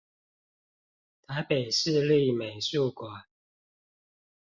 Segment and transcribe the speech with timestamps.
[1.27, 3.27] 臺北市立美術館